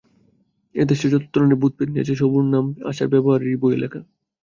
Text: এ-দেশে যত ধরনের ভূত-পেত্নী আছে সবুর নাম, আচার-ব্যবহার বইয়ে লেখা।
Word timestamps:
এ-দেশে 0.75 1.07
যত 1.09 1.25
ধরনের 1.33 1.59
ভূত-পেত্নী 1.61 1.97
আছে 1.99 2.13
সবুর 2.15 2.45
নাম, 2.45 2.65
আচার-ব্যবহার 2.89 3.41
বইয়ে 3.55 3.81
লেখা। 3.83 4.01